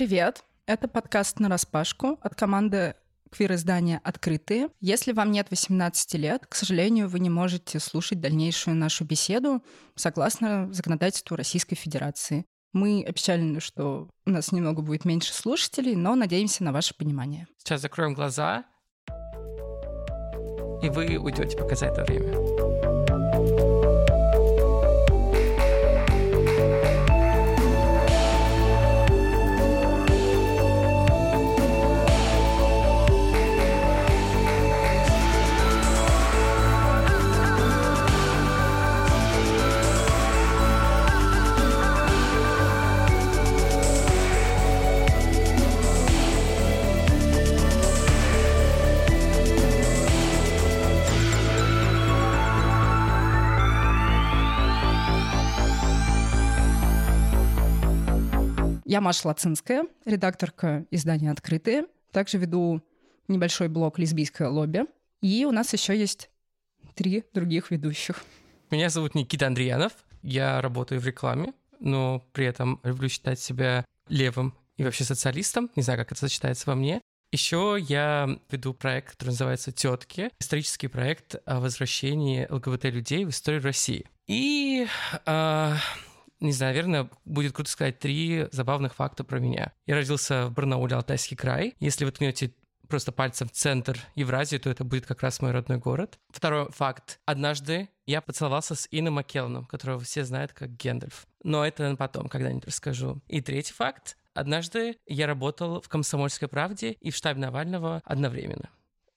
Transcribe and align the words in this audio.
Привет! 0.00 0.44
Это 0.64 0.88
подкаст 0.88 1.40
«На 1.40 1.50
распашку» 1.50 2.18
от 2.22 2.34
команды 2.34 2.94
квир-издания 3.30 4.00
«Открытые». 4.02 4.70
Если 4.80 5.12
вам 5.12 5.30
нет 5.30 5.48
18 5.50 6.14
лет, 6.14 6.46
к 6.46 6.54
сожалению, 6.54 7.06
вы 7.06 7.20
не 7.20 7.28
можете 7.28 7.78
слушать 7.80 8.18
дальнейшую 8.18 8.76
нашу 8.76 9.04
беседу 9.04 9.62
согласно 9.96 10.72
законодательству 10.72 11.36
Российской 11.36 11.76
Федерации. 11.76 12.46
Мы 12.72 13.04
опечалены, 13.06 13.60
что 13.60 14.08
у 14.24 14.30
нас 14.30 14.52
немного 14.52 14.80
будет 14.80 15.04
меньше 15.04 15.34
слушателей, 15.34 15.94
но 15.96 16.14
надеемся 16.14 16.64
на 16.64 16.72
ваше 16.72 16.94
понимание. 16.94 17.46
Сейчас 17.58 17.82
закроем 17.82 18.14
глаза, 18.14 18.64
и 20.82 20.88
вы 20.88 21.18
уйдете 21.18 21.58
пока 21.58 21.76
за 21.76 21.88
это 21.88 22.04
время. 22.04 22.79
Я 58.90 59.00
Маша 59.00 59.28
Лацинская, 59.28 59.84
редакторка 60.04 60.84
издания 60.90 61.30
«Открытые». 61.30 61.84
Также 62.10 62.38
веду 62.38 62.82
небольшой 63.28 63.68
блог 63.68 64.00
«Лесбийское 64.00 64.48
лобби». 64.48 64.80
И 65.20 65.44
у 65.44 65.52
нас 65.52 65.72
еще 65.72 65.96
есть 65.96 66.28
три 66.96 67.22
других 67.32 67.70
ведущих. 67.70 68.24
Меня 68.68 68.88
зовут 68.88 69.14
Никита 69.14 69.46
Андреянов. 69.46 69.92
Я 70.22 70.60
работаю 70.60 71.00
в 71.00 71.06
рекламе, 71.06 71.54
но 71.78 72.26
при 72.32 72.46
этом 72.46 72.80
люблю 72.82 73.08
считать 73.08 73.38
себя 73.38 73.84
левым 74.08 74.56
и 74.76 74.82
вообще 74.82 75.04
социалистом. 75.04 75.70
Не 75.76 75.84
знаю, 75.84 76.00
как 76.00 76.10
это 76.10 76.22
сочетается 76.22 76.68
во 76.68 76.74
мне. 76.74 77.00
Еще 77.30 77.78
я 77.80 78.40
веду 78.50 78.74
проект, 78.74 79.12
который 79.12 79.28
называется 79.28 79.70
«Тетки», 79.70 80.30
исторический 80.40 80.88
проект 80.88 81.36
о 81.46 81.60
возвращении 81.60 82.44
ЛГБТ-людей 82.50 83.24
в 83.24 83.30
историю 83.30 83.62
России. 83.62 84.04
И 84.26 84.88
э, 85.26 85.74
не 86.40 86.52
знаю, 86.52 86.74
наверное, 86.74 87.10
будет 87.24 87.52
круто 87.52 87.70
сказать 87.70 87.98
три 87.98 88.48
забавных 88.50 88.94
факта 88.94 89.24
про 89.24 89.38
меня. 89.38 89.72
Я 89.86 89.94
родился 89.94 90.46
в 90.46 90.52
Барнауле, 90.52 90.96
Алтайский 90.96 91.36
край. 91.36 91.74
Если 91.80 92.04
вы 92.04 92.12
ткнете 92.12 92.54
просто 92.88 93.12
пальцем 93.12 93.48
в 93.48 93.52
центр 93.52 93.98
Евразии, 94.14 94.58
то 94.58 94.68
это 94.68 94.84
будет 94.84 95.06
как 95.06 95.22
раз 95.22 95.40
мой 95.40 95.52
родной 95.52 95.78
город. 95.78 96.18
Второй 96.30 96.70
факт. 96.70 97.20
Однажды 97.24 97.88
я 98.06 98.20
поцеловался 98.20 98.74
с 98.74 98.88
Ином 98.90 99.14
Маккелленом, 99.14 99.64
которого 99.66 100.00
все 100.00 100.24
знают 100.24 100.52
как 100.52 100.76
Гендальф. 100.76 101.26
Но 101.42 101.64
это 101.64 101.94
потом 101.96 102.28
когда-нибудь 102.28 102.66
расскажу. 102.66 103.22
И 103.28 103.40
третий 103.40 103.72
факт. 103.72 104.16
Однажды 104.34 104.96
я 105.06 105.26
работал 105.26 105.80
в 105.80 105.88
«Комсомольской 105.88 106.48
правде» 106.48 106.92
и 106.92 107.10
в 107.10 107.16
штабе 107.16 107.40
Навального 107.40 108.00
одновременно. 108.04 108.70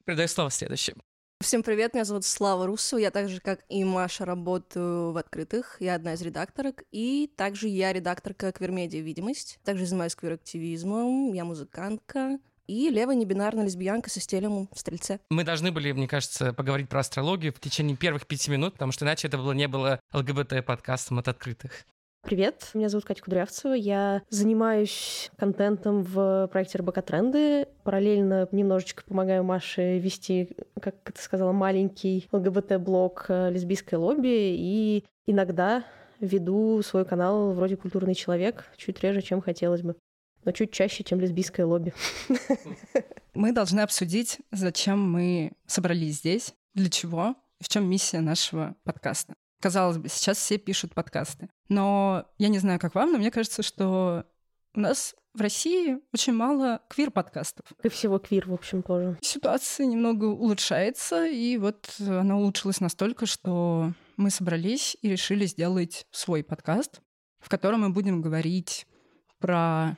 Передаю 0.06 0.28
слово 0.28 0.52
следующим. 0.52 0.96
Всем 1.44 1.62
привет, 1.62 1.94
меня 1.94 2.06
зовут 2.06 2.24
Слава 2.24 2.66
Руссу, 2.66 2.96
я 2.96 3.12
так 3.12 3.28
же, 3.28 3.42
как 3.42 3.60
и 3.68 3.84
Маша, 3.84 4.24
работаю 4.24 5.12
в 5.12 5.18
открытых, 5.18 5.76
я 5.82 5.96
одна 5.96 6.14
из 6.14 6.22
редакторок, 6.22 6.84
и 6.94 7.30
также 7.36 7.68
я 7.68 7.92
редакторка 7.92 8.54
Квермедиа 8.54 9.02
«Видимость», 9.02 9.60
также 9.66 9.86
занимаюсь 9.86 10.16
квир-активизмом, 10.16 11.34
я 11.34 11.44
музыкантка, 11.44 12.40
и 12.66 12.90
левая 12.90 13.18
небинарная 13.18 13.66
лесбиянка 13.66 14.10
со 14.10 14.22
стелем 14.22 14.70
в 14.72 14.80
стрельце. 14.80 15.20
Мы 15.30 15.44
должны 15.44 15.74
были, 15.74 15.92
мне 15.92 16.08
кажется, 16.08 16.54
поговорить 16.54 16.88
про 16.88 17.02
астрологию 17.02 17.52
в 17.52 17.60
течение 17.60 17.98
первых 17.98 18.26
пяти 18.26 18.50
минут, 18.50 18.74
потому 18.74 18.94
что 18.94 19.04
иначе 19.04 19.28
это 19.28 19.38
было, 19.38 19.52
не 19.52 19.68
было 19.68 20.00
ЛГБТ-подкастом 20.14 21.20
от 21.20 21.28
открытых. 21.28 21.86
Привет, 22.26 22.70
меня 22.74 22.88
зовут 22.88 23.04
Катя 23.04 23.22
Кудрявцева. 23.22 23.74
Я 23.74 24.22
занимаюсь 24.30 25.30
контентом 25.38 26.04
в 26.04 26.48
проекте 26.54 26.78
РБК 26.78 27.02
Тренды. 27.02 27.68
Параллельно 27.84 28.48
немножечко 28.54 29.04
помогаю 29.04 29.44
Маше 29.44 30.00
вести, 30.00 30.56
как 30.82 30.96
ты 31.04 31.22
сказала, 31.22 31.52
маленький 31.52 32.30
ЛГБТ-блог 32.32 33.26
э, 33.28 33.52
«Лесбийское 33.52 34.00
лобби». 34.00 34.56
И 34.58 35.04
иногда 35.28 35.84
веду 36.22 36.82
свой 36.82 37.04
канал 37.04 37.52
вроде 37.52 37.76
«Культурный 37.76 38.16
человек», 38.16 38.72
чуть 38.78 39.04
реже, 39.04 39.22
чем 39.22 39.42
хотелось 39.42 39.82
бы. 39.82 39.98
Но 40.46 40.54
чуть 40.54 40.72
чаще, 40.72 41.04
чем 41.04 41.20
лесбийское 41.20 41.66
лобби. 41.66 41.94
Мы 43.34 43.52
должны 43.52 43.82
обсудить, 43.82 44.40
зачем 44.50 45.12
мы 45.12 45.52
собрались 45.66 46.20
здесь, 46.20 46.54
для 46.74 46.90
чего 46.90 47.36
в 47.60 47.68
чем 47.68 47.90
миссия 47.90 48.22
нашего 48.22 48.76
подкаста. 48.86 49.34
Казалось 49.64 49.98
бы, 49.98 50.10
сейчас 50.10 50.40
все 50.40 50.58
пишут 50.58 50.94
подкасты. 50.94 51.50
Но 51.70 52.26
я 52.38 52.50
не 52.50 52.60
знаю, 52.60 52.82
как 52.82 52.96
вам, 52.96 53.14
но 53.14 53.18
мне 53.18 53.32
кажется, 53.32 53.64
что 53.64 54.26
у 54.76 54.80
нас 54.82 55.16
в 55.34 55.40
России 55.40 56.00
очень 56.14 56.34
мало 56.34 56.82
квир-подкастов. 56.90 57.66
И 57.82 57.88
всего 57.88 58.20
квир, 58.20 58.50
в 58.50 58.54
общем, 58.54 58.84
тоже. 58.84 59.18
Ситуация 59.22 59.86
немного 59.86 60.26
улучшается, 60.26 61.26
и 61.26 61.56
вот 61.56 61.96
она 61.98 62.36
улучшилась 62.36 62.82
настолько, 62.82 63.26
что 63.26 63.94
мы 64.18 64.32
собрались 64.32 64.98
и 65.02 65.08
решили 65.08 65.46
сделать 65.46 66.08
свой 66.12 66.44
подкаст, 66.44 67.00
в 67.40 67.48
котором 67.48 67.84
мы 67.84 67.90
будем 67.90 68.22
говорить 68.22 68.86
про 69.40 69.98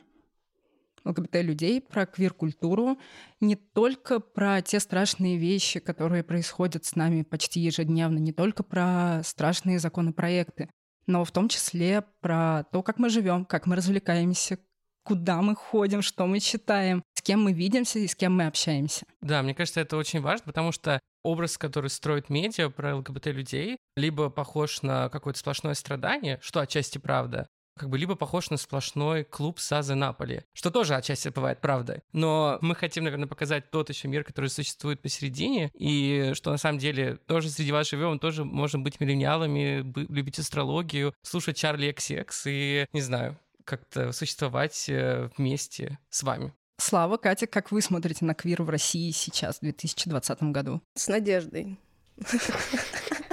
ЛГБТ-людей, 1.06 1.82
про 1.82 2.06
квир-культуру, 2.06 2.98
не 3.40 3.56
только 3.56 4.20
про 4.20 4.62
те 4.62 4.80
страшные 4.80 5.38
вещи, 5.38 5.80
которые 5.80 6.24
происходят 6.24 6.86
с 6.86 6.96
нами 6.96 7.22
почти 7.22 7.60
ежедневно, 7.60 8.18
не 8.18 8.34
только 8.34 8.64
про 8.64 9.22
страшные 9.24 9.80
законопроекты, 9.80 10.70
но 11.08 11.24
в 11.24 11.32
том 11.32 11.50
числе 11.50 12.04
про 12.22 12.64
то, 12.72 12.82
как 12.84 12.98
мы 12.98 13.10
живем, 13.10 13.46
как 13.46 13.68
мы 13.68 13.76
развлекаемся, 13.76 14.58
куда 15.04 15.42
мы 15.42 15.56
ходим, 15.56 16.02
что 16.02 16.26
мы 16.26 16.40
читаем, 16.40 17.04
с 17.14 17.22
кем 17.22 17.44
мы 17.44 17.54
видимся 17.54 18.00
и 18.00 18.08
с 18.08 18.16
кем 18.16 18.36
мы 18.36 18.48
общаемся. 18.48 19.06
Да, 19.22 19.44
мне 19.44 19.54
кажется, 19.54 19.82
это 19.82 19.98
очень 19.98 20.20
важно, 20.20 20.46
потому 20.48 20.72
что 20.72 21.00
образ, 21.24 21.58
который 21.58 21.90
строит 21.90 22.30
медиа 22.30 22.70
про 22.70 22.96
ЛГБТ-людей, 22.98 23.78
либо 23.96 24.30
похож 24.30 24.82
на 24.82 25.10
какое-то 25.10 25.40
сплошное 25.40 25.76
страдание, 25.76 26.40
что 26.42 26.60
отчасти 26.60 26.98
правда, 26.98 27.48
как 27.78 27.90
бы 27.90 27.98
либо 27.98 28.16
похож 28.16 28.50
на 28.50 28.58
сплошной 28.58 29.24
клуб 29.24 29.60
Сазы 29.60 29.96
Наполи, 29.96 30.44
что 30.54 30.72
тоже 30.72 30.96
отчасти 30.96 31.30
бывает 31.30 31.60
правдой. 31.62 32.02
Но 32.14 32.58
мы 32.62 32.76
хотим, 32.76 33.04
наверное, 33.04 33.28
показать 33.28 33.70
тот 33.70 33.90
еще 33.90 34.08
мир, 34.08 34.24
который 34.24 34.50
существует 34.50 35.02
посередине, 35.02 35.72
и 35.74 36.32
что 36.34 36.52
на 36.52 36.58
самом 36.58 36.80
деле 36.80 37.18
тоже 37.28 37.50
среди 37.50 37.72
вас 37.72 37.90
живем, 37.90 38.20
тоже 38.20 38.46
можем 38.46 38.84
быть 38.84 39.00
миллениалами, 39.00 39.84
любить 40.10 40.40
астрологию, 40.40 41.14
слушать 41.22 41.58
Чарли 41.58 41.94
XX 41.94 42.32
и, 42.46 42.86
не 42.94 43.02
знаю, 43.02 43.38
как-то 43.66 44.12
существовать 44.12 44.86
э, 44.88 45.30
вместе 45.38 46.00
с 46.10 46.24
вами. 46.24 46.54
Слава, 46.78 47.18
Катя, 47.18 47.48
как 47.48 47.72
вы 47.72 47.82
смотрите 47.82 48.26
на 48.26 48.34
квир 48.34 48.62
в 48.62 48.70
России 48.70 49.12
сейчас, 49.12 49.58
в 49.58 49.62
2020 49.62 50.44
году? 50.44 50.82
С 50.94 51.08
надеждой. 51.08 51.80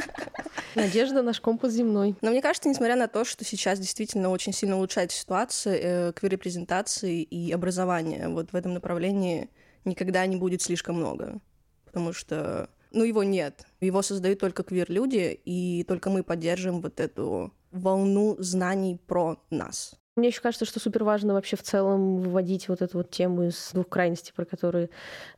Надежда 0.74 1.22
наш 1.22 1.40
компас 1.40 1.72
земной. 1.72 2.16
Но 2.20 2.30
мне 2.30 2.42
кажется, 2.42 2.68
несмотря 2.68 2.96
на 2.96 3.08
то, 3.08 3.24
что 3.24 3.44
сейчас 3.44 3.78
действительно 3.78 4.30
очень 4.30 4.52
сильно 4.52 4.76
улучшается 4.76 5.18
ситуация 5.18 5.78
э, 5.80 6.12
квир-репрезентации 6.12 7.22
и 7.22 7.52
образования, 7.52 8.28
вот 8.28 8.52
в 8.52 8.56
этом 8.56 8.74
направлении 8.74 9.50
никогда 9.84 10.24
не 10.26 10.36
будет 10.36 10.62
слишком 10.62 10.96
много. 10.96 11.40
Потому 11.84 12.12
что, 12.12 12.70
ну, 12.90 13.04
его 13.04 13.22
нет. 13.22 13.66
Его 13.80 14.02
создают 14.02 14.38
только 14.38 14.62
квир-люди, 14.62 15.38
и 15.44 15.84
только 15.84 16.10
мы 16.10 16.22
поддержим 16.22 16.80
вот 16.80 17.00
эту 17.00 17.52
волну 17.70 18.36
знаний 18.38 18.98
про 19.06 19.42
нас. 19.50 19.94
Мне 20.14 20.28
еще 20.28 20.42
кажется, 20.42 20.66
что 20.66 20.78
супер 20.78 21.04
важно 21.04 21.32
вообще 21.32 21.56
в 21.56 21.62
целом 21.62 22.20
выводить 22.20 22.68
вот 22.68 22.82
эту 22.82 22.98
вот 22.98 23.10
тему 23.10 23.44
из 23.44 23.70
двух 23.72 23.88
крайностей, 23.88 24.34
про 24.34 24.44
которые 24.44 24.90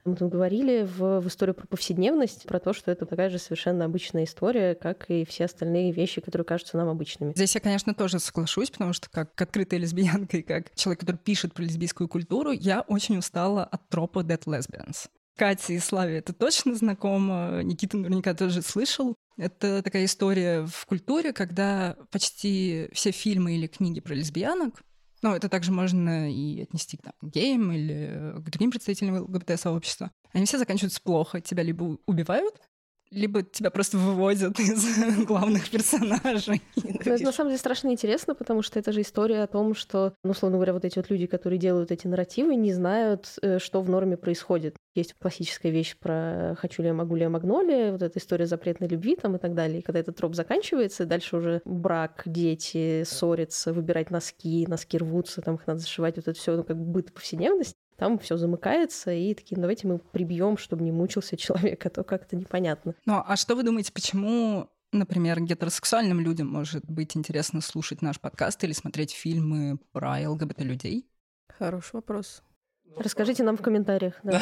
мы 0.05 0.17
тут 0.17 0.33
говорили, 0.33 0.83
в, 0.83 1.21
в 1.21 1.29
историю 1.29 1.55
про 1.55 1.67
повседневность, 1.69 2.45
про 2.45 2.59
то, 2.59 2.73
что 2.73 2.91
это 2.91 3.07
такая 3.07 3.31
же 3.31 3.39
совершенно 3.39 3.85
обычная 3.85 4.25
история, 4.25 4.75
как 4.75 5.09
и 5.11 5.25
все 5.25 5.45
остальные 5.45 5.93
вещи, 5.93 6.21
которые 6.21 6.45
кажутся 6.45 6.77
нам 6.77 6.89
обычными. 6.89 7.33
Здесь 7.37 7.55
я, 7.55 7.61
конечно, 7.61 7.95
тоже 7.95 8.19
соглашусь, 8.19 8.71
потому 8.71 8.93
что 8.93 9.09
как 9.11 9.41
открытая 9.41 9.79
лесбиянка 9.79 10.39
и 10.39 10.43
как 10.43 10.75
человек, 10.75 11.01
который 11.01 11.19
пишет 11.19 11.55
про 11.55 11.63
лесбийскую 11.63 12.09
культуру, 12.09 12.51
я 12.51 12.81
очень 12.81 13.17
устала 13.17 13.63
от 13.65 13.89
тропа 13.89 14.21
Dead 14.21 14.43
Lesbians. 14.45 15.09
Кате 15.37 15.75
и 15.75 15.79
Славе 15.79 16.19
это 16.19 16.33
точно 16.33 16.75
знакомо. 16.75 17.63
Никита 17.63 17.97
наверняка 17.97 18.35
тоже 18.35 18.63
слышал. 18.63 19.15
Это 19.37 19.83
такая 19.83 20.05
история 20.05 20.65
в 20.67 20.87
культуре, 20.87 21.33
когда 21.33 21.97
почти 22.11 22.89
все 22.93 23.11
фильмы 23.11 23.57
или 23.57 23.67
книги 23.67 24.01
про 24.01 24.15
лесбиянок, 24.15 24.81
ну, 25.23 25.35
это 25.35 25.49
также 25.49 25.73
можно 25.73 26.31
и 26.31 26.61
отнести 26.61 26.99
там, 26.99 27.15
к 27.21 27.33
геям 27.33 27.73
или 27.73 28.35
к 28.37 28.51
другим 28.51 28.71
представителям 28.71 29.23
ЛГБТ-сообщества, 29.23 30.11
они 30.35 30.45
все 30.45 30.59
заканчиваются 30.59 31.01
плохо. 31.03 31.41
Тебя 31.41 31.63
либо 31.63 31.99
убивают, 32.07 32.61
либо 33.15 33.43
тебя 33.43 33.71
просто 33.71 33.97
выводят 33.97 34.59
из 34.61 35.25
главных 35.25 35.71
персонажей. 35.71 36.63
это 36.77 37.23
на 37.23 37.33
самом 37.33 37.51
деле 37.51 37.59
страшно 37.59 37.89
интересно, 37.91 38.35
потому 38.35 38.63
что 38.63 38.79
это 38.79 38.93
же 38.93 39.01
история 39.01 39.43
о 39.43 39.47
том, 39.47 39.75
что, 39.75 40.15
ну, 40.25 40.33
условно 40.33 40.59
говоря, 40.59 40.73
вот 40.73 40.85
эти 40.85 40.99
вот 40.99 41.11
люди, 41.11 41.27
которые 41.27 41.59
делают 41.59 41.91
эти 41.91 42.07
нарративы, 42.07 42.57
не 42.57 42.73
знают, 42.73 43.39
э, 43.43 43.59
что 43.59 43.81
в 43.81 43.89
норме 43.89 44.17
происходит. 44.17 44.77
Есть 44.95 45.15
классическая 45.15 45.71
вещь 45.71 45.97
про 45.99 46.57
«хочу 46.59 46.83
ли 46.83 46.89
я, 46.89 46.95
могу 46.95 47.15
ли 47.17 47.23
я, 47.23 47.31
магнолия», 47.31 47.93
вот 47.93 48.03
эта 48.03 48.19
история 48.19 48.47
запретной 48.47 48.89
любви 48.89 49.17
там 49.17 49.37
и 49.37 49.39
так 49.39 49.55
далее. 49.55 49.81
И 49.81 49.83
когда 49.83 50.01
этот 50.01 50.17
троп 50.17 50.35
заканчивается, 50.35 51.07
дальше 51.07 51.37
уже 51.37 51.63
брак, 51.65 52.23
дети, 52.27 53.05
ссорятся, 53.05 53.73
выбирать 53.73 54.11
носки, 54.11 54.67
носки 54.69 54.99
рвутся, 54.99 55.43
там 55.43 55.57
их 55.57 55.67
надо 55.67 55.81
зашивать, 55.81 56.17
вот 56.17 56.29
это 56.29 56.39
все, 56.39 56.57
ну, 56.57 56.65
как 56.65 56.77
бы 56.77 56.85
быт 56.85 57.13
повседневность. 57.13 57.75
Там 57.97 58.19
все 58.19 58.37
замыкается, 58.37 59.13
и 59.13 59.35
такие, 59.35 59.57
ну, 59.57 59.63
давайте 59.63 59.87
мы 59.87 59.99
прибьем, 59.99 60.57
чтобы 60.57 60.83
не 60.83 60.93
мучился 60.93 61.37
человек, 61.37 61.85
а 61.87 61.91
то 61.91 62.05
как-то 62.05 62.37
непонятно. 62.37 62.95
Ну, 63.07 63.23
а 63.25 63.37
что 63.37 63.55
вы 63.55 63.63
думаете, 63.63 63.93
почему 63.93 64.69
например, 64.95 65.41
гетеросексуальным 65.41 66.21
людям 66.21 66.47
может 66.49 66.85
быть 66.87 67.17
интересно 67.17 67.61
слушать 67.61 68.01
наш 68.01 68.21
подкаст 68.21 68.63
или 68.65 68.73
смотреть 68.73 69.13
фильмы 69.13 69.79
про 69.93 70.31
ЛГБТ-людей? 70.31 71.07
Хороший 71.59 71.95
вопрос. 71.95 72.43
Расскажите 72.97 73.43
нам 73.43 73.57
в 73.57 73.63
комментариях. 73.63 74.15
Да. 74.23 74.41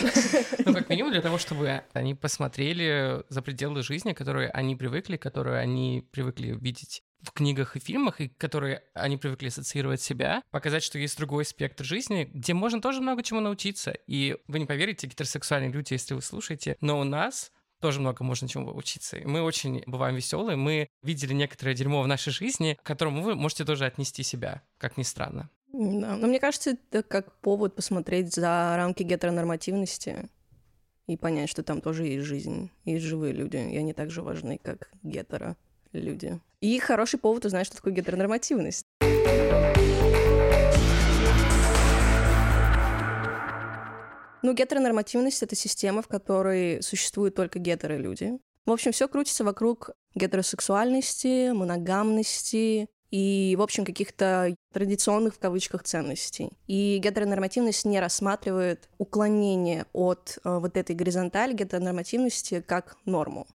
Ну, 0.66 0.74
как 0.74 0.88
минимум 0.90 1.12
для 1.12 1.22
того, 1.22 1.38
чтобы 1.38 1.82
они 1.94 2.14
посмотрели 2.14 3.24
за 3.30 3.40
пределы 3.40 3.82
жизни, 3.82 4.12
которые 4.12 4.50
они 4.50 4.76
привыкли, 4.76 5.16
которые 5.16 5.58
они 5.58 6.06
привыкли 6.10 6.48
видеть 6.48 7.02
в 7.22 7.32
книгах 7.32 7.76
и 7.76 7.80
фильмах, 7.80 8.20
и 8.20 8.28
которые 8.28 8.82
они 8.94 9.16
привыкли 9.16 9.48
ассоциировать 9.48 10.00
себя, 10.00 10.42
показать, 10.50 10.82
что 10.82 10.98
есть 10.98 11.16
другой 11.16 11.44
спектр 11.44 11.84
жизни, 11.84 12.28
где 12.32 12.54
можно 12.54 12.80
тоже 12.80 13.00
много 13.00 13.22
чему 13.22 13.40
научиться. 13.40 13.92
И 14.06 14.36
вы 14.48 14.58
не 14.58 14.66
поверите, 14.66 15.06
гетеросексуальные 15.06 15.70
люди, 15.70 15.92
если 15.92 16.14
вы 16.14 16.22
слушаете, 16.22 16.76
но 16.80 17.00
у 17.00 17.04
нас 17.04 17.52
тоже 17.80 18.00
много 18.00 18.22
можно 18.22 18.48
чему 18.48 18.74
учиться. 18.74 19.18
И 19.18 19.24
мы 19.24 19.42
очень 19.42 19.82
бываем 19.86 20.14
веселые, 20.14 20.56
мы 20.56 20.88
видели 21.02 21.34
некоторое 21.34 21.74
дерьмо 21.74 22.02
в 22.02 22.06
нашей 22.06 22.32
жизни, 22.32 22.78
к 22.80 22.86
которому 22.86 23.22
вы 23.22 23.34
можете 23.34 23.64
тоже 23.64 23.86
отнести 23.86 24.22
себя, 24.22 24.62
как 24.78 24.96
ни 24.96 25.02
странно. 25.02 25.50
Да, 25.72 26.16
но 26.16 26.26
мне 26.26 26.38
кажется, 26.38 26.70
это 26.70 27.02
как 27.02 27.40
повод 27.40 27.74
посмотреть 27.74 28.34
за 28.34 28.74
рамки 28.76 29.02
гетеронормативности 29.02 30.28
и 31.06 31.16
понять, 31.16 31.48
что 31.48 31.62
там 31.62 31.80
тоже 31.80 32.06
есть 32.06 32.26
жизнь, 32.26 32.70
есть 32.84 33.04
живые 33.04 33.32
люди, 33.32 33.56
и 33.56 33.76
они 33.76 33.92
так 33.92 34.10
же 34.10 34.22
важны, 34.22 34.58
как 34.62 34.90
гетеро 35.02 35.56
люди. 35.92 36.40
И 36.60 36.78
хороший 36.78 37.18
повод 37.18 37.44
узнать, 37.44 37.66
что 37.66 37.76
такое 37.76 37.92
гетеронормативность. 37.92 38.84
Ну, 44.42 44.54
гетеронормативность— 44.54 45.42
это 45.44 45.54
система, 45.54 46.02
в 46.02 46.08
которой 46.08 46.82
существуют 46.82 47.36
только 47.36 47.58
гетеро-люди. 47.58 48.38
В 48.66 48.72
общем, 48.72 48.92
все 48.92 49.08
крутится 49.08 49.44
вокруг 49.44 49.90
гетеросексуальности, 50.14 51.52
моногамности, 51.52 52.88
и, 53.12 53.54
в 53.58 53.62
общем, 53.62 53.84
каких-то 53.84 54.56
традиционных 54.72 55.34
в 55.34 55.38
кавычках 55.38 55.82
ценностей. 55.82 56.50
И 56.66 56.98
гетеронормативность 56.98 57.84
не 57.84 58.00
рассматривает 58.00 58.88
уклонение 58.96 59.84
от 59.92 60.38
э, 60.42 60.58
вот 60.58 60.78
этой 60.78 60.96
горизонтали 60.96 61.52
гетеронормативности 61.52 62.62
как 62.66 62.96
норму. 63.04 63.46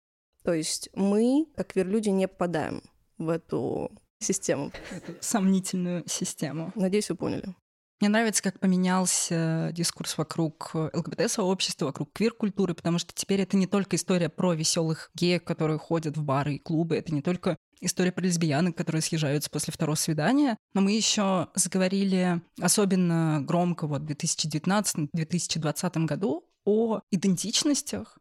То 0.48 0.54
есть 0.54 0.88
мы, 0.94 1.46
как 1.58 1.74
квир-люди, 1.74 2.08
не 2.08 2.26
попадаем 2.26 2.82
в 3.18 3.28
эту 3.28 3.92
систему. 4.20 4.72
Эту 4.92 5.18
сомнительную 5.20 6.06
систему. 6.08 6.72
Надеюсь, 6.74 7.10
вы 7.10 7.18
поняли. 7.18 7.54
Мне 8.00 8.08
нравится, 8.08 8.42
как 8.42 8.62
поменялся 8.62 9.72
дискурс 9.74 10.18
вокруг 10.18 10.74
ЛГБТ-сообщества, 10.74 11.88
вокруг 11.88 12.14
квир-культуры, 12.14 12.76
потому 12.76 12.98
что 12.98 13.12
теперь 13.14 13.42
это 13.42 13.58
не 13.58 13.68
только 13.68 13.98
история 13.98 14.30
про 14.30 14.54
веселых 14.54 15.12
геев, 15.16 15.44
которые 15.44 15.80
ходят 15.80 16.16
в 16.16 16.24
бары 16.24 16.54
и 16.54 16.60
клубы, 16.60 16.96
это 16.96 17.14
не 17.14 17.22
только 17.22 17.58
история 17.82 18.14
про 18.14 18.24
лесбиянок, 18.24 18.78
которые 18.78 19.02
съезжаются 19.02 19.50
после 19.50 19.74
второго 19.74 19.98
свидания. 19.98 20.56
Но 20.74 20.80
мы 20.80 20.94
еще 20.94 21.50
заговорили 21.56 22.42
особенно 22.62 23.42
громко 23.42 23.86
вот 23.86 24.04
в 24.04 24.06
2019-2020 24.06 26.06
году 26.06 26.46
о 26.64 27.02
идентичностях, 27.12 28.18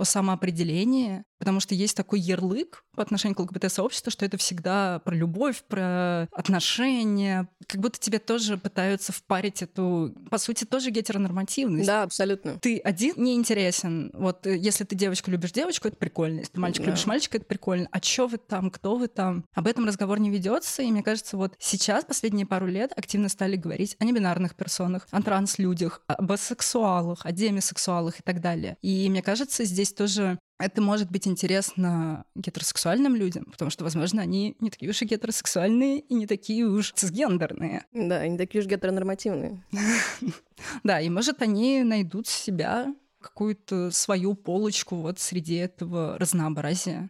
о 0.00 0.04
самоопределении, 0.04 1.22
потому 1.38 1.60
что 1.60 1.74
есть 1.74 1.96
такой 1.96 2.20
ярлык 2.20 2.84
по 2.94 3.02
отношению 3.02 3.36
к 3.36 3.40
ЛГБТ-сообществу, 3.40 4.10
что 4.10 4.24
это 4.24 4.36
всегда 4.36 5.00
про 5.00 5.14
любовь, 5.14 5.62
про 5.68 6.28
отношения, 6.32 7.48
как 7.66 7.80
будто 7.80 7.98
тебе 7.98 8.18
тоже 8.18 8.58
пытаются 8.58 9.12
впарить 9.12 9.62
эту, 9.62 10.14
по 10.30 10.38
сути, 10.38 10.64
тоже 10.64 10.90
гетеронормативность. 10.90 11.86
Да, 11.86 12.02
абсолютно. 12.02 12.58
Ты 12.58 12.78
один 12.78 13.14
не 13.16 13.34
интересен. 13.34 14.10
Вот 14.14 14.46
э, 14.46 14.56
если 14.56 14.84
ты 14.84 14.96
девочку 14.96 15.30
любишь 15.30 15.52
девочку, 15.52 15.88
это 15.88 15.96
прикольно. 15.96 16.40
Если 16.40 16.52
ты 16.52 16.60
мальчик 16.60 16.84
да. 16.84 16.90
любишь 16.90 17.06
мальчика, 17.06 17.38
это 17.38 17.46
прикольно. 17.46 17.88
А 17.90 18.00
чё 18.00 18.26
вы 18.26 18.38
там, 18.38 18.70
кто 18.70 18.96
вы 18.96 19.08
там? 19.08 19.44
Об 19.54 19.66
этом 19.66 19.86
разговор 19.86 20.18
не 20.18 20.30
ведется, 20.30 20.82
и 20.82 20.90
мне 20.90 21.02
кажется, 21.02 21.36
вот 21.36 21.54
сейчас, 21.58 22.04
последние 22.04 22.46
пару 22.46 22.66
лет, 22.66 22.92
активно 22.96 23.28
стали 23.28 23.56
говорить 23.56 23.96
о 23.98 24.04
небинарных 24.04 24.54
персонах, 24.56 25.06
о 25.10 25.22
транслюдях, 25.22 26.02
об 26.06 26.30
асексуалах, 26.32 27.24
о 27.24 27.32
демисексуалах 27.32 28.20
и 28.20 28.22
так 28.22 28.40
далее. 28.40 28.76
И 28.82 29.08
мне 29.08 29.22
кажется, 29.22 29.64
здесь 29.64 29.89
тоже 29.92 30.38
это 30.58 30.82
может 30.82 31.10
быть 31.10 31.26
интересно 31.26 32.24
гетеросексуальным 32.34 33.16
людям, 33.16 33.46
потому 33.50 33.70
что, 33.70 33.84
возможно, 33.84 34.20
они 34.20 34.56
не 34.60 34.70
такие 34.70 34.90
уж 34.90 35.00
и 35.02 35.06
гетеросексуальные 35.06 36.00
и 36.00 36.14
не 36.14 36.26
такие 36.26 36.66
уж 36.66 36.92
цисгендерные. 36.92 37.86
Да, 37.92 38.26
не 38.26 38.36
такие 38.36 38.60
уж 38.62 38.68
гетеронормативные. 38.68 39.64
Да, 40.84 41.00
и, 41.00 41.08
может, 41.08 41.40
они 41.40 41.82
найдут 41.82 42.26
себя 42.26 42.94
какую-то 43.18 43.90
свою 43.90 44.34
полочку 44.34 44.96
вот 44.96 45.18
среди 45.18 45.54
этого 45.54 46.18
разнообразия 46.18 47.08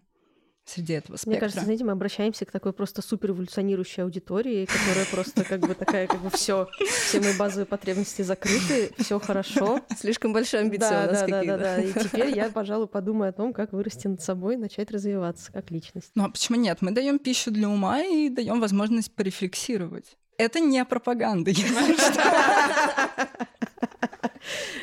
среди 0.65 0.95
этого 0.95 1.17
спектра. 1.17 1.31
Мне 1.31 1.41
кажется, 1.41 1.65
знаете, 1.65 1.85
мы 1.85 1.93
обращаемся 1.93 2.45
к 2.45 2.51
такой 2.51 2.73
просто 2.73 3.03
супер 3.03 3.31
эволюционирующей 3.31 4.03
аудитории, 4.03 4.67
которая 4.67 5.07
просто 5.07 5.45
как 5.45 5.61
бы 5.61 5.75
такая, 5.75 6.07
как 6.07 6.21
бы 6.21 6.31
все, 6.31 6.69
все 6.87 7.21
мои 7.21 7.37
базовые 7.37 7.67
потребности 7.67 8.23
закрыты, 8.23 8.93
все 8.99 9.19
хорошо. 9.19 9.81
Слишком 9.97 10.33
большая 10.33 10.63
амбиция 10.63 10.91
да, 10.91 11.03
у 11.03 11.13
нас 11.13 11.21
да, 11.21 11.27
да, 11.27 11.45
да, 11.45 11.59
да. 11.59 11.81
И 11.83 11.93
теперь 11.93 12.37
я, 12.37 12.51
пожалуй, 12.51 12.87
подумаю 12.87 13.31
о 13.31 13.33
том, 13.33 13.53
как 13.53 13.73
вырасти 13.73 14.07
над 14.07 14.23
собой, 14.23 14.57
начать 14.57 14.91
развиваться 14.91 15.53
как 15.53 15.71
личность. 15.71 16.13
Ну 16.15 16.25
а 16.25 16.29
почему 16.29 16.59
нет? 16.59 16.79
Мы 16.81 16.93
даем 16.93 17.19
пищу 17.19 17.51
для 17.51 17.69
ума 17.69 18.01
и 18.03 18.29
даем 18.29 18.61
возможность 18.61 19.15
порефлексировать. 19.15 20.17
Это 20.39 20.59
не 20.59 20.83
пропаганда, 20.87 21.51
если 21.51 21.95
что. 21.97 23.29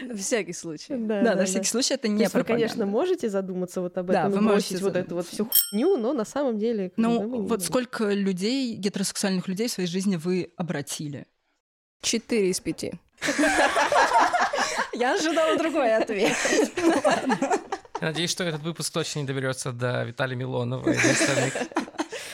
На 0.01 0.15
всякий 0.17 0.53
случай. 0.53 0.95
Да, 0.95 1.21
да, 1.21 1.35
на 1.35 1.45
всякий 1.45 1.67
случай 1.67 1.93
это 1.95 2.07
не 2.07 2.27
Вы, 2.27 2.43
конечно, 2.43 2.85
можете 2.85 3.29
задуматься 3.29 3.81
вот 3.81 3.97
об 3.97 4.09
этом, 4.09 4.31
да, 4.31 4.37
вы 4.37 4.41
можете 4.41 4.77
вот 4.77 4.95
эту 4.95 5.15
вот 5.15 5.27
всю 5.27 5.49
хуйню, 5.49 5.97
но 5.97 6.13
на 6.13 6.25
самом 6.25 6.57
деле... 6.57 6.91
Ну, 6.97 7.45
вот 7.47 7.63
сколько 7.63 8.11
людей, 8.11 8.75
гетеросексуальных 8.75 9.47
людей 9.47 9.67
в 9.67 9.71
своей 9.71 9.89
жизни 9.89 10.15
вы 10.15 10.51
обратили? 10.57 11.27
Четыре 12.01 12.49
из 12.49 12.59
пяти. 12.59 12.93
Я 14.93 15.15
ожидала 15.15 15.57
другой 15.57 15.95
ответ. 15.95 16.35
Я 17.99 18.07
надеюсь, 18.07 18.29
что 18.29 18.43
этот 18.43 18.61
выпуск 18.61 18.93
точно 18.93 19.19
не 19.19 19.25
доберется 19.25 19.71
до 19.71 20.03
Виталия 20.03 20.35
Милонова 20.35 20.89
и 20.89 20.95
остальных. 20.95 21.53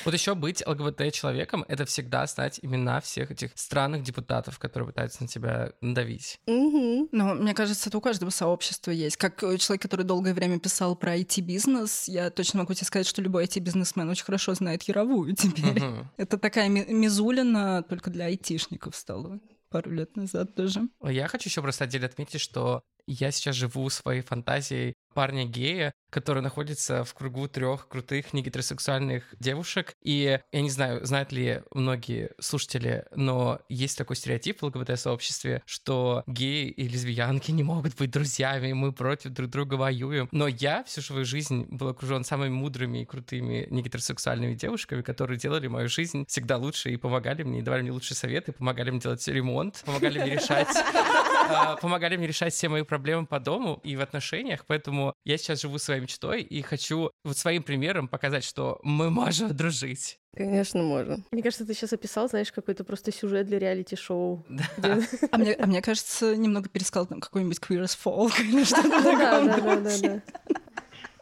Вот 0.06 0.14
еще 0.14 0.36
быть 0.36 0.66
ЛГБТ-человеком— 0.66 1.66
это 1.68 1.86
всегда 1.86 2.26
знать 2.26 2.60
имена 2.62 3.00
всех 3.02 3.32
этих 3.32 3.52
странных 3.56 4.04
депутатов, 4.04 4.60
которые 4.60 4.88
пытаются 4.88 5.24
на 5.24 5.28
тебя 5.28 5.74
надавить. 5.82 6.40
Угу. 6.46 7.10
Но 7.12 7.36
мне 7.36 7.54
кажется, 7.54 7.90
это 7.90 7.98
у 7.98 8.02
каждого 8.02 8.30
сообщества 8.30 8.92
есть. 8.92 9.18
Как 9.18 9.40
человек, 9.40 9.82
который 9.82 10.06
долгое 10.06 10.34
время 10.34 10.60
писал 10.60 10.96
про 10.96 11.18
IT-бизнес, 11.18 12.08
я 12.08 12.30
точно 12.30 12.60
могу 12.60 12.74
тебе 12.74 12.86
сказать, 12.86 13.08
что 13.08 13.22
любой 13.22 13.46
IT-бизнесмен 13.46 14.10
очень 14.10 14.26
хорошо 14.26 14.54
знает 14.54 14.84
Яровую 14.84 15.36
теперь. 15.36 15.84
Угу. 15.84 16.08
Это 16.18 16.38
такая 16.38 16.70
мизулина 16.70 17.84
только 17.84 18.10
для 18.10 18.26
айтишников 18.26 18.96
стала 18.96 19.40
пару 19.70 19.90
лет 19.90 20.16
назад 20.16 20.54
тоже. 20.54 20.88
Я 21.02 21.28
хочу 21.28 21.50
еще 21.50 21.62
просто 21.64 21.86
отдельно 21.86 22.06
отметить, 22.06 22.40
что 22.40 22.84
я 23.08 23.32
сейчас 23.32 23.56
живу 23.56 23.90
своей 23.90 24.22
фантазией 24.22 24.96
парня-гея, 25.14 25.94
который 26.10 26.42
находится 26.42 27.04
в 27.04 27.14
кругу 27.14 27.48
трех 27.48 27.88
крутых 27.88 28.34
негетеросексуальных 28.34 29.24
девушек. 29.40 29.94
И 30.02 30.40
я 30.52 30.62
не 30.62 30.70
знаю, 30.70 31.06
знают 31.06 31.32
ли 31.32 31.62
многие 31.72 32.32
слушатели, 32.40 33.06
но 33.16 33.60
есть 33.70 33.98
такой 33.98 34.16
стереотип 34.16 34.62
в 34.62 34.66
ЛГБТ-сообществе, 34.66 35.62
что 35.66 36.24
геи 36.28 36.68
и 36.68 36.88
лесбиянки 36.88 37.52
не 37.52 37.64
могут 37.64 37.96
быть 37.96 38.12
друзьями, 38.12 38.74
мы 38.74 38.92
против 38.92 39.32
друг 39.32 39.50
друга 39.50 39.76
воюем. 39.76 40.30
Но 40.32 40.48
я 40.48 40.84
всю 40.84 41.02
свою 41.02 41.26
жизнь 41.26 41.66
был 41.70 41.90
окружен 41.90 42.24
самыми 42.24 42.54
мудрыми 42.54 43.00
и 43.00 43.06
крутыми 43.06 43.68
негетеросексуальными 43.70 44.54
девушками, 44.54 45.02
которые 45.02 45.40
делали 45.40 45.68
мою 45.68 45.90
жизнь 45.90 46.26
всегда 46.28 46.58
лучше 46.58 46.92
и 46.92 46.98
помогали 46.98 47.44
мне, 47.44 47.60
и 47.60 47.62
давали 47.62 47.82
мне 47.82 47.92
лучшие 47.92 48.18
советы, 48.18 48.52
помогали 48.52 48.92
мне 48.92 49.00
делать 49.00 49.28
ремонт, 49.28 49.82
помогали 49.86 50.20
мне 50.20 50.36
решать 50.36 50.68
а, 51.50 51.76
помогали 51.78 52.18
мне 52.18 52.28
решать 52.28 52.54
все 52.54 52.70
мои 52.70 52.84
проблемы 52.94 53.26
по 53.26 53.40
дому 53.40 53.80
и 53.84 53.96
в 53.96 54.02
отношениях, 54.02 54.66
поэтому 54.68 55.16
я 55.26 55.40
сейчас 55.40 55.62
живу 55.62 55.80
своей 55.80 56.00
мечтой 56.00 56.44
и 56.44 56.62
хочу 56.62 57.10
вот 57.24 57.36
своим 57.36 57.64
примером 57.64 58.08
показать, 58.08 58.44
что 58.44 58.80
мы 58.84 59.10
можем 59.10 59.48
дружить. 59.58 60.20
Конечно, 60.38 60.84
можно. 60.84 61.24
Мне 61.32 61.42
кажется, 61.42 61.66
ты 61.66 61.74
сейчас 61.74 61.92
описал, 61.92 62.30
знаешь, 62.30 62.52
какой-то 62.52 62.84
просто 62.84 63.12
сюжет 63.12 63.48
для 63.48 63.58
реалити-шоу. 63.58 64.46
Да. 64.78 64.96
Где... 64.98 65.08
А, 65.32 65.38
мне, 65.40 65.54
а 65.54 65.66
мне 65.66 65.82
кажется, 65.82 66.36
немного 66.36 66.70
пересказал 66.70 67.08
там 67.08 67.20
какой-нибудь 67.20 67.58
Queer 67.58 67.84
as 67.84 67.98
Folk 67.98 68.40
или 68.48 68.64
что-то 68.64 68.92
такое. 68.92 69.18
Да, 69.18 69.42
да, 69.42 69.76
да, 69.78 69.98
да. 70.00 70.22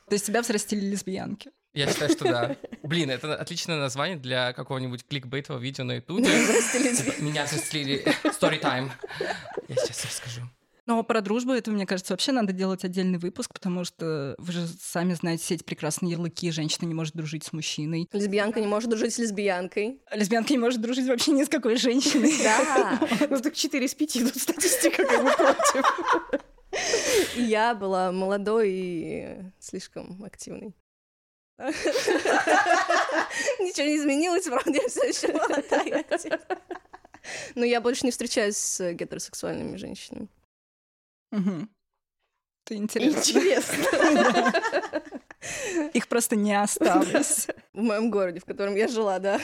То 0.09 0.13
есть 0.15 0.25
тебя 0.25 0.41
взрастили 0.41 0.85
лесбиянки? 0.85 1.51
Я 1.73 1.87
считаю, 1.87 2.11
что 2.11 2.25
да. 2.25 2.57
Блин, 2.83 3.09
это 3.11 3.33
отличное 3.33 3.77
название 3.77 4.17
для 4.17 4.51
какого-нибудь 4.51 5.07
кликбейтового 5.07 5.61
видео 5.61 5.85
на 5.85 5.93
ютубе. 5.93 6.27
Меня 7.19 7.45
взрастили. 7.45 8.03
Story 8.25 8.61
time. 8.61 8.91
Я 9.69 9.75
сейчас 9.77 10.03
расскажу. 10.03 10.41
Но 10.91 11.03
про 11.03 11.21
дружбу 11.21 11.53
это, 11.53 11.71
мне 11.71 11.85
кажется, 11.85 12.11
вообще 12.11 12.33
надо 12.33 12.51
делать 12.51 12.83
отдельный 12.83 13.17
выпуск, 13.17 13.53
потому 13.53 13.85
что 13.85 14.35
вы 14.37 14.51
же 14.51 14.67
сами 14.67 15.13
знаете 15.13 15.41
все 15.41 15.55
эти 15.55 15.63
прекрасные 15.63 16.11
ярлыки. 16.11 16.51
Женщина 16.51 16.85
не 16.85 16.93
может 16.93 17.15
дружить 17.15 17.45
с 17.45 17.53
мужчиной. 17.53 18.09
Лесбиянка 18.11 18.59
не 18.59 18.67
может 18.67 18.89
дружить 18.89 19.13
с 19.13 19.17
лесбиянкой. 19.17 20.01
Лесбиянка 20.13 20.51
не 20.51 20.59
может 20.59 20.81
дружить 20.81 21.07
вообще 21.07 21.31
ни 21.31 21.45
с 21.45 21.47
какой 21.47 21.77
женщиной. 21.77 22.33
Да. 22.43 22.99
Ну 23.29 23.39
так 23.39 23.55
4 23.55 23.85
из 23.85 23.95
5 23.95 24.33
тут 24.33 24.41
статистика 24.41 25.05
как 25.05 25.23
бы 25.23 25.31
против. 25.31 25.85
И 27.37 27.43
я 27.43 27.73
была 27.73 28.11
молодой 28.11 28.69
и 28.69 29.37
слишком 29.59 30.21
активной. 30.25 30.75
Ничего 33.59 33.87
не 33.87 33.95
изменилось, 33.95 34.43
правда, 34.43 34.71
я 34.71 34.89
все 34.89 35.03
еще 35.03 35.31
молодая. 35.31 36.03
Но 37.55 37.63
я 37.63 37.79
больше 37.79 38.05
не 38.05 38.11
встречаюсь 38.11 38.57
с 38.57 38.91
гетеросексуальными 38.91 39.77
женщинами. 39.77 40.27
Угу. 41.31 41.67
Это 42.65 42.75
интересно. 42.75 43.19
Интересно. 43.19 44.53
Их 45.93 46.07
просто 46.07 46.35
не 46.35 46.53
осталось. 46.53 47.47
В 47.73 47.81
моем 47.81 48.11
городе, 48.11 48.39
в 48.39 48.45
котором 48.45 48.75
я 48.75 48.87
жила, 48.87 49.19
да. 49.19 49.39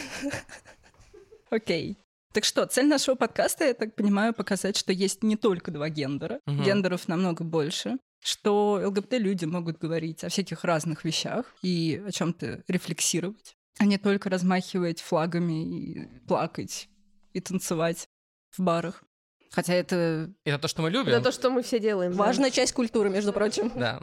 Окей. 1.49 1.97
Так 2.33 2.43
что, 2.43 2.65
цель 2.67 2.87
нашего 2.87 3.15
подкаста, 3.15 3.65
я 3.65 3.73
так 3.73 3.95
понимаю, 3.95 4.33
показать, 4.33 4.77
что 4.77 4.93
есть 4.93 5.23
не 5.23 5.37
только 5.37 5.71
два 5.71 5.89
гендера, 5.89 6.39
гендеров 6.45 7.07
намного 7.07 7.43
больше, 7.43 7.97
что 8.21 8.79
ЛГБТ-люди 8.85 9.45
могут 9.45 9.79
говорить 9.79 10.23
о 10.23 10.29
всяких 10.29 10.63
разных 10.63 11.03
вещах 11.03 11.55
и 11.63 12.03
о 12.05 12.11
чем 12.11 12.33
то 12.33 12.63
рефлексировать, 12.67 13.55
а 13.79 13.85
не 13.85 13.97
только 13.97 14.29
размахивать 14.29 15.01
флагами 15.01 15.63
и 15.63 16.19
плакать 16.27 16.89
и 17.33 17.39
танцевать 17.39 18.07
в 18.51 18.61
барах. 18.61 19.03
Хотя 19.51 19.73
это 19.73 20.31
Это 20.43 20.59
то, 20.59 20.67
что 20.67 20.81
мы 20.81 20.89
любим. 20.89 21.11
Это 21.13 21.21
то, 21.21 21.31
что 21.31 21.49
мы 21.49 21.61
все 21.63 21.79
делаем. 21.79 22.11
да. 22.11 22.17
Важная 22.17 22.51
часть 22.51 22.73
культуры, 22.73 23.09
между 23.09 23.33
прочим. 23.33 23.71
Да. 23.75 24.01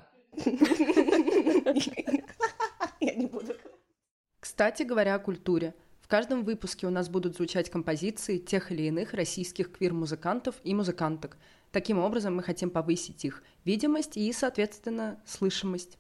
Я 3.01 3.15
не 3.15 3.27
буду. 3.27 3.55
Кстати 4.41 4.83
говоря 4.83 5.15
о 5.15 5.19
культуре. 5.19 5.75
В 6.01 6.09
каждом 6.09 6.45
выпуске 6.45 6.87
у 6.87 6.91
нас 6.91 7.09
будут 7.09 7.37
звучать 7.37 7.71
композиции 7.71 8.39
тех 8.39 8.71
или 8.71 8.83
иных 8.83 9.15
российских 9.15 9.73
квир-музыкантов 9.73 10.55
и 10.63 10.75
музыканток. 10.75 11.37
Таким 11.73 11.99
образом, 11.99 12.37
мы 12.37 12.43
хотим 12.43 12.71
повысить 12.71 13.25
их 13.25 13.43
видимость 13.65 14.17
и, 14.17 14.33
соответственно, 14.33 15.21
слышимость. 15.27 15.99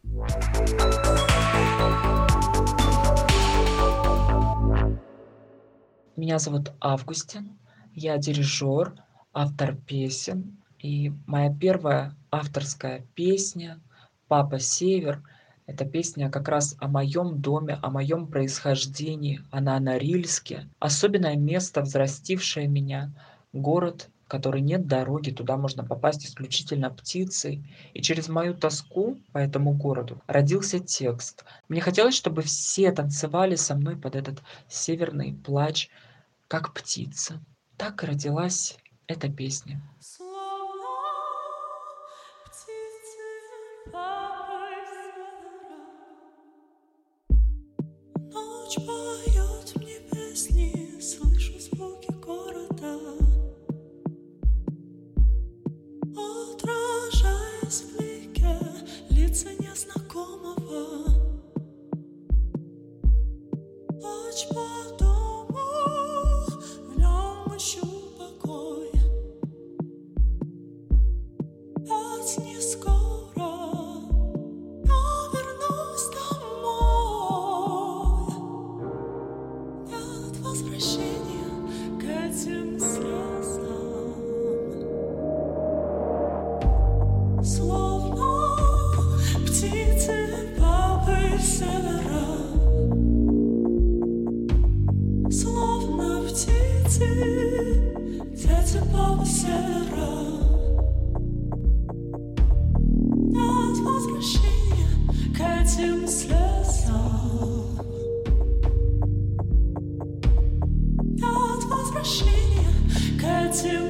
Меня 6.16 6.38
зовут 6.38 6.72
Августин, 6.80 7.58
я 7.92 8.16
дирижер, 8.18 8.94
автор 9.34 9.76
песен. 9.76 10.56
И 10.78 11.12
моя 11.26 11.52
первая 11.52 12.14
авторская 12.30 13.04
песня 13.14 13.80
«Папа 14.28 14.58
Север»— 14.58 15.22
это 15.66 15.84
песня 15.84 16.30
как 16.30 16.48
раз 16.48 16.76
о 16.78 16.88
моем 16.88 17.40
доме, 17.40 17.78
о 17.82 17.90
моем 17.90 18.26
происхождении. 18.26 19.40
Она 19.50 19.78
на 19.80 19.98
Рильске. 19.98 20.68
Особенное 20.78 21.36
место, 21.36 21.82
взрастившее 21.82 22.68
меня. 22.68 23.12
Город, 23.52 24.10
который 24.28 24.60
нет 24.60 24.86
дороги, 24.86 25.30
туда 25.30 25.56
можно 25.56 25.84
попасть 25.84 26.26
исключительно 26.26 26.90
птицей. 26.90 27.64
И 27.94 28.02
через 28.02 28.28
мою 28.28 28.54
тоску 28.54 29.18
по 29.32 29.38
этому 29.38 29.72
городу 29.72 30.20
родился 30.26 30.80
текст. 30.80 31.44
Мне 31.68 31.80
хотелось, 31.80 32.14
чтобы 32.14 32.42
все 32.42 32.92
танцевали 32.92 33.56
со 33.56 33.74
мной 33.74 33.96
под 33.96 34.16
этот 34.16 34.42
северный 34.68 35.34
плач, 35.34 35.88
как 36.46 36.74
птица. 36.74 37.40
Так 37.76 38.02
родилась 38.02 38.76
эта 39.06 39.28
песня. 39.28 39.82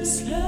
this 0.05 0.44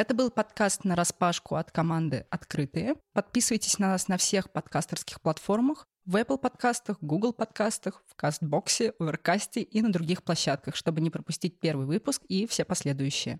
Это 0.00 0.14
был 0.14 0.30
подкаст 0.30 0.84
на 0.84 0.96
распашку 0.96 1.56
от 1.56 1.70
команды 1.72 2.24
«Открытые». 2.30 2.94
Подписывайтесь 3.12 3.78
на 3.78 3.88
нас 3.88 4.08
на 4.08 4.16
всех 4.16 4.50
подкастерских 4.50 5.20
платформах, 5.20 5.86
в 6.06 6.16
Apple 6.16 6.38
подкастах, 6.38 6.96
Google 7.02 7.34
подкастах, 7.34 8.02
в 8.08 8.16
Кастбоксе, 8.16 8.94
в 8.98 9.04
Веркасте 9.04 9.60
и 9.60 9.82
на 9.82 9.92
других 9.92 10.22
площадках, 10.22 10.74
чтобы 10.74 11.02
не 11.02 11.10
пропустить 11.10 11.60
первый 11.60 11.84
выпуск 11.84 12.22
и 12.30 12.46
все 12.46 12.64
последующие. 12.64 13.36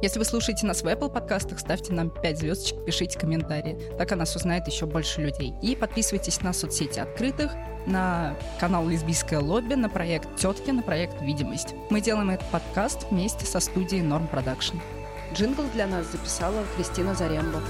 Если 0.00 0.18
вы 0.18 0.24
слушаете 0.24 0.64
нас 0.64 0.80
в 0.80 0.86
Apple 0.86 1.12
подкастах, 1.12 1.60
ставьте 1.60 1.92
нам 1.92 2.08
5 2.08 2.38
звездочек, 2.38 2.82
пишите 2.86 3.18
комментарии. 3.18 3.78
Так 3.98 4.10
о 4.12 4.16
нас 4.16 4.34
узнает 4.34 4.66
еще 4.68 4.86
больше 4.86 5.20
людей. 5.20 5.52
И 5.60 5.76
подписывайтесь 5.76 6.40
на 6.40 6.54
соцсети 6.54 6.98
открытых, 6.98 7.52
на 7.86 8.38
канал 8.58 8.88
«Лесбийское 8.88 9.40
лобби», 9.40 9.74
на 9.74 9.90
проект 9.90 10.34
«Тетки», 10.36 10.70
на 10.70 10.80
проект 10.80 11.20
«Видимость». 11.20 11.74
Мы 11.90 12.00
делаем 12.00 12.30
этот 12.30 12.50
подкаст 12.50 13.10
вместе 13.10 13.44
со 13.44 13.60
студией 13.60 14.02
Norm 14.02 14.30
Production. 14.30 14.80
Джингл 15.32 15.62
для 15.72 15.86
нас 15.86 16.10
записала 16.10 16.64
Кристина 16.76 17.14
Заремба. 17.14 17.62